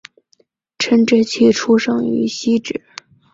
[0.79, 2.81] 陈植棋出生于汐止